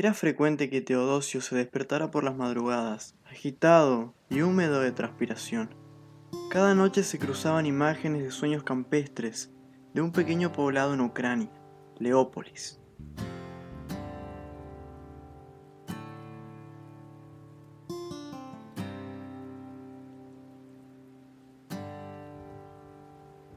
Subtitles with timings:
[0.00, 5.74] Era frecuente que Teodosio se despertara por las madrugadas, agitado y húmedo de transpiración.
[6.50, 9.50] Cada noche se cruzaban imágenes de sueños campestres
[9.92, 11.50] de un pequeño poblado en Ucrania,
[11.98, 12.80] Leópolis.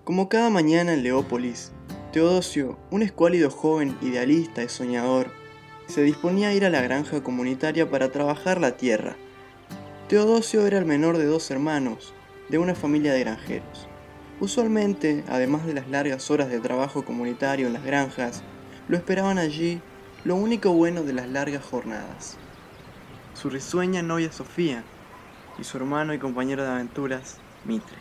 [0.03, 1.71] Como cada mañana en Leópolis,
[2.11, 5.41] Teodosio, un escuálido joven idealista y soñador,
[5.93, 9.15] se disponía a ir a la granja comunitaria para trabajar la tierra.
[10.09, 12.15] Teodosio era el menor de dos hermanos,
[12.49, 13.87] de una familia de granjeros.
[14.39, 18.41] Usualmente, además de las largas horas de trabajo comunitario en las granjas,
[18.87, 19.81] lo esperaban allí
[20.25, 22.37] lo único bueno de las largas jornadas.
[23.35, 24.83] Su risueña novia Sofía
[25.59, 27.97] y su hermano y compañero de aventuras, Mitre.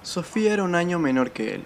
[0.00, 1.64] Sofía era un año menor que él.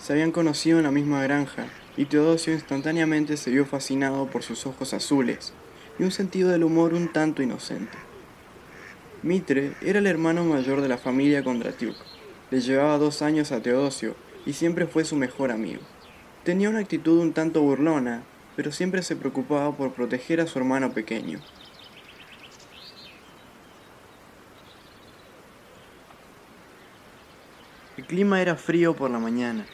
[0.00, 4.64] Se habían conocido en la misma granja y Teodosio instantáneamente se vio fascinado por sus
[4.64, 5.52] ojos azules
[5.98, 7.98] y un sentido del humor un tanto inocente.
[9.22, 11.96] Mitre era el hermano mayor de la familia Kondratiuk.
[12.50, 15.82] Le llevaba dos años a Teodosio y siempre fue su mejor amigo.
[16.44, 18.22] Tenía una actitud un tanto burlona,
[18.56, 21.40] pero siempre se preocupaba por proteger a su hermano pequeño.
[27.98, 29.66] El clima era frío por la mañana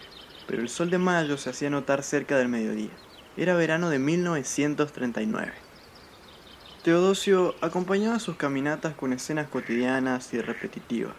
[0.47, 2.91] pero el sol de mayo se hacía notar cerca del mediodía.
[3.36, 5.52] Era verano de 1939.
[6.83, 11.17] Teodosio acompañaba sus caminatas con escenas cotidianas y repetitivas.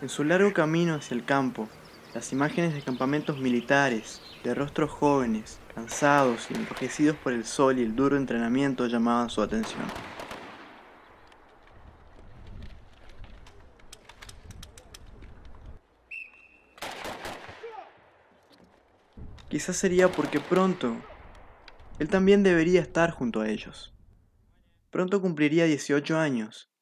[0.00, 1.68] En su largo camino hacia el campo,
[2.14, 7.82] las imágenes de campamentos militares, de rostros jóvenes, cansados y enrojecidos por el sol y
[7.82, 10.13] el duro entrenamiento llamaban su atención.
[19.54, 20.96] Quizás sería porque pronto
[22.00, 23.94] él también debería estar junto a ellos.
[24.90, 26.72] Pronto cumpliría 18 años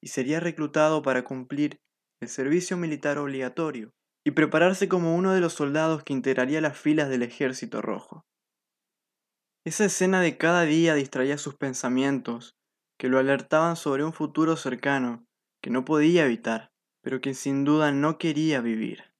[0.00, 1.80] y sería reclutado para cumplir
[2.20, 3.90] el servicio militar obligatorio
[4.24, 8.24] y prepararse como uno de los soldados que integraría las filas del ejército rojo.
[9.64, 12.54] Esa escena de cada día distraía sus pensamientos,
[13.00, 15.26] que lo alertaban sobre un futuro cercano
[15.60, 16.70] que no podía evitar,
[17.02, 19.11] pero que sin duda no quería vivir.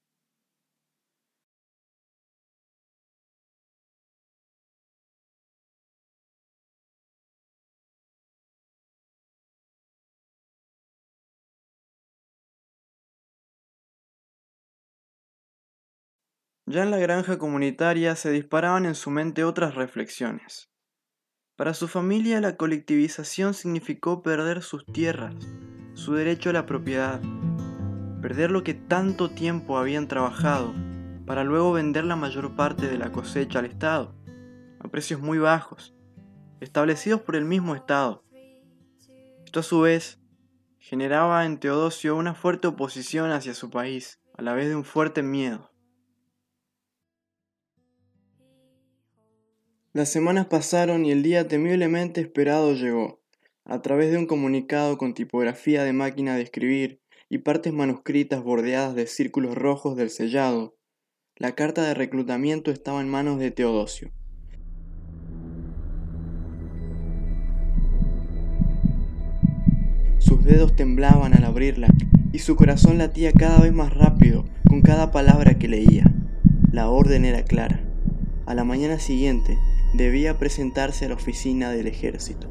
[16.66, 20.70] Ya en la granja comunitaria se disparaban en su mente otras reflexiones.
[21.56, 25.34] Para su familia la colectivización significó perder sus tierras,
[25.94, 27.20] su derecho a la propiedad,
[28.20, 30.72] perder lo que tanto tiempo habían trabajado,
[31.26, 34.14] para luego vender la mayor parte de la cosecha al Estado,
[34.78, 35.96] a precios muy bajos,
[36.60, 38.24] establecidos por el mismo Estado.
[39.44, 40.20] Esto a su vez
[40.78, 45.24] generaba en Teodosio una fuerte oposición hacia su país, a la vez de un fuerte
[45.24, 45.71] miedo.
[49.94, 53.20] Las semanas pasaron y el día temiblemente esperado llegó.
[53.66, 58.94] A través de un comunicado con tipografía de máquina de escribir y partes manuscritas bordeadas
[58.94, 60.78] de círculos rojos del sellado,
[61.36, 64.10] la carta de reclutamiento estaba en manos de Teodosio.
[70.20, 71.88] Sus dedos temblaban al abrirla
[72.32, 76.10] y su corazón latía cada vez más rápido con cada palabra que leía.
[76.72, 77.84] La orden era clara.
[78.46, 79.58] A la mañana siguiente,
[79.92, 82.48] debía presentarse a la oficina del ejército.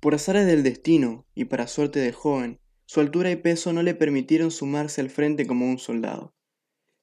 [0.00, 3.94] Por azares del destino, y para suerte del joven, su altura y peso no le
[3.94, 6.34] permitieron sumarse al frente como un soldado.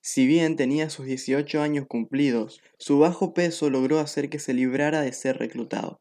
[0.02, 5.02] Si bien tenía sus 18 años cumplidos, su bajo peso logró hacer que se librara
[5.02, 6.00] de ser reclutado.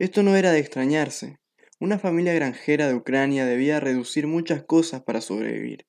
[0.00, 1.38] Esto no era de extrañarse,
[1.82, 5.88] una familia granjera de Ucrania debía reducir muchas cosas para sobrevivir,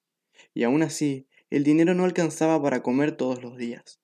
[0.52, 4.02] y aún así, el dinero no alcanzaba para comer todos los días.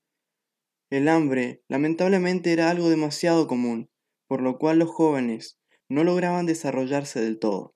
[0.91, 3.89] El hambre, lamentablemente, era algo demasiado común,
[4.27, 5.57] por lo cual los jóvenes
[5.87, 7.73] no lograban desarrollarse del todo.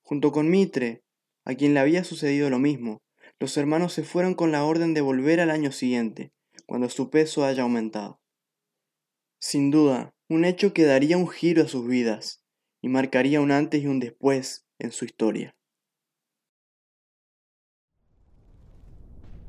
[0.00, 1.04] Junto con Mitre,
[1.44, 3.02] a quien le había sucedido lo mismo,
[3.38, 6.32] los hermanos se fueron con la orden de volver al año siguiente,
[6.64, 8.18] cuando su peso haya aumentado.
[9.40, 12.37] Sin duda, un hecho que daría un giro a sus vidas,
[12.80, 15.54] y marcaría un antes y un después en su historia.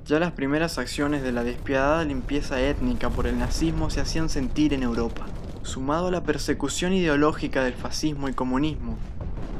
[0.05, 4.73] Ya las primeras acciones de la despiadada limpieza étnica por el nazismo se hacían sentir
[4.73, 5.27] en Europa.
[5.61, 8.97] Sumado a la persecución ideológica del fascismo y comunismo,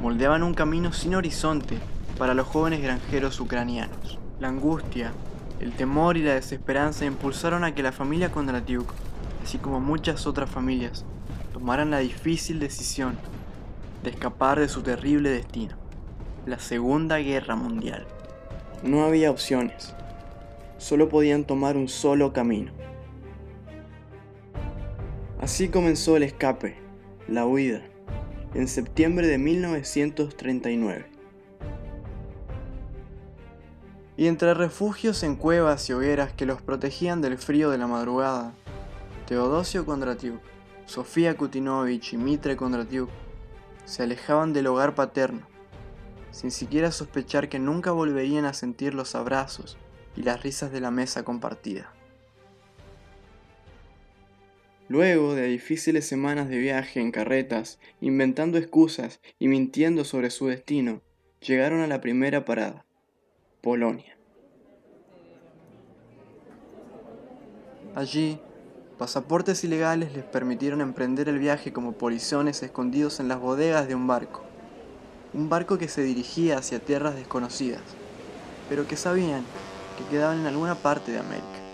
[0.02, 1.78] moldeaban un camino sin horizonte
[2.18, 4.18] para los jóvenes granjeros ucranianos.
[4.40, 5.12] La angustia,
[5.60, 8.92] el temor y la desesperanza impulsaron a que la familia Kondratiuk,
[9.44, 11.04] así como muchas otras familias,
[11.52, 13.16] tomaran la difícil decisión
[14.02, 15.76] de escapar de su terrible destino,
[16.46, 18.06] la Segunda Guerra Mundial.
[18.82, 19.94] No había opciones,
[20.78, 22.72] solo podían tomar un solo camino.
[25.40, 26.76] Así comenzó el escape,
[27.28, 27.82] la huida,
[28.54, 31.06] en septiembre de 1939.
[34.16, 38.52] Y entre refugios en cuevas y hogueras que los protegían del frío de la madrugada,
[39.26, 40.40] Teodosio Kondratiuk,
[40.84, 43.08] Sofía Kutinovich y Mitre Kondratiuk
[43.90, 45.48] se alejaban del hogar paterno,
[46.30, 49.78] sin siquiera sospechar que nunca volverían a sentir los abrazos
[50.16, 51.92] y las risas de la mesa compartida.
[54.86, 61.02] Luego de difíciles semanas de viaje en carretas, inventando excusas y mintiendo sobre su destino,
[61.40, 62.86] llegaron a la primera parada,
[63.60, 64.16] Polonia.
[67.96, 68.38] Allí,
[69.00, 74.06] pasaportes ilegales les permitieron emprender el viaje como polizones escondidos en las bodegas de un
[74.06, 74.42] barco.
[75.32, 77.80] Un barco que se dirigía hacia tierras desconocidas,
[78.68, 79.42] pero que sabían
[79.96, 81.69] que quedaban en alguna parte de América.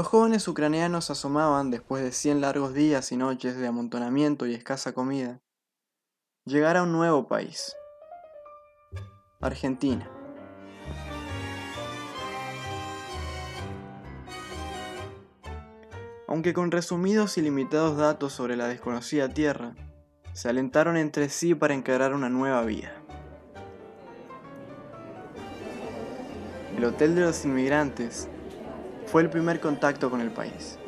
[0.00, 4.94] Los jóvenes ucranianos asomaban, después de cien largos días y noches de amontonamiento y escasa
[4.94, 5.42] comida,
[6.46, 7.76] llegar a un nuevo país,
[9.42, 10.10] Argentina.
[16.26, 19.74] Aunque con resumidos y limitados datos sobre la desconocida tierra,
[20.32, 22.90] se alentaron entre sí para encarar una nueva vida.
[26.74, 28.30] El Hotel de los Inmigrantes
[29.10, 30.78] fue el primer contacto con el país.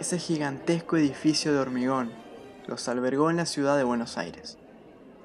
[0.00, 2.10] Ese gigantesco edificio de hormigón
[2.66, 4.56] los albergó en la ciudad de Buenos Aires.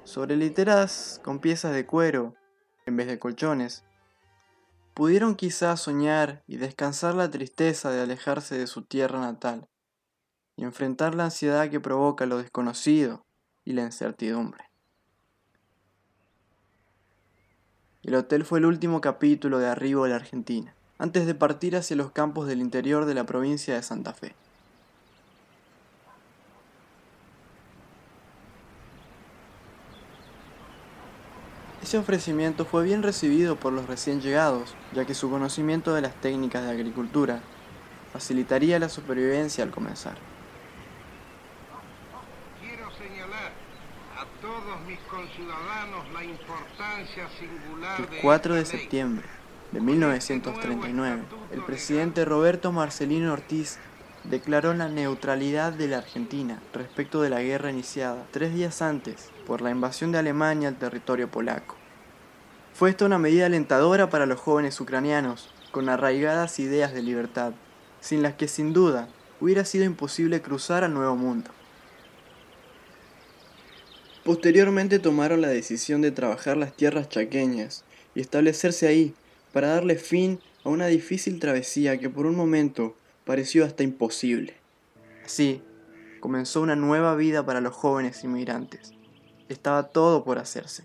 [0.04, 2.34] Sobre literas con piezas de cuero,
[2.84, 3.84] en vez de colchones,
[4.92, 9.70] pudieron quizás soñar y descansar la tristeza de alejarse de su tierra natal
[10.54, 13.24] y enfrentar la ansiedad que provoca lo desconocido
[13.64, 14.70] y la incertidumbre.
[18.02, 21.96] El hotel fue el último capítulo de Arribo de la Argentina antes de partir hacia
[21.96, 24.36] los campos del interior de la provincia de Santa Fe.
[31.82, 36.14] Ese ofrecimiento fue bien recibido por los recién llegados, ya que su conocimiento de las
[36.20, 37.40] técnicas de agricultura
[38.12, 40.14] facilitaría la supervivencia al comenzar.
[42.60, 43.50] Quiero señalar
[44.16, 49.41] a todos mis conciudadanos la importancia singular El 4 de septiembre
[49.72, 51.22] de 1939,
[51.52, 53.78] el presidente Roberto Marcelino Ortiz
[54.24, 59.62] declaró la neutralidad de la Argentina respecto de la guerra iniciada tres días antes por
[59.62, 61.76] la invasión de Alemania al territorio polaco.
[62.74, 67.52] Fue esta una medida alentadora para los jóvenes ucranianos, con arraigadas ideas de libertad,
[68.00, 69.08] sin las que sin duda
[69.40, 71.50] hubiera sido imposible cruzar al Nuevo Mundo.
[74.22, 79.14] Posteriormente tomaron la decisión de trabajar las tierras chaqueñas y establecerse ahí
[79.52, 84.54] para darle fin a una difícil travesía que por un momento pareció hasta imposible.
[85.24, 85.62] Así,
[86.20, 88.92] comenzó una nueva vida para los jóvenes inmigrantes.
[89.48, 90.84] Estaba todo por hacerse.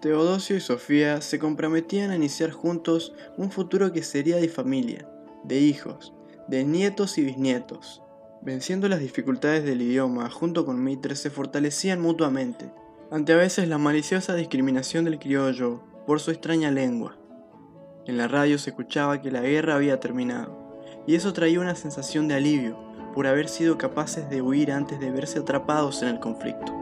[0.00, 5.06] Teodosio y Sofía se comprometían a iniciar juntos un futuro que sería de familia,
[5.44, 6.14] de hijos,
[6.48, 8.00] de nietos y bisnietos.
[8.42, 12.72] Venciendo las dificultades del idioma, junto con Mitre se fortalecían mutuamente,
[13.10, 17.19] ante a veces la maliciosa discriminación del criollo por su extraña lengua.
[18.06, 20.56] En la radio se escuchaba que la guerra había terminado,
[21.06, 22.78] y eso traía una sensación de alivio
[23.14, 26.79] por haber sido capaces de huir antes de verse atrapados en el conflicto.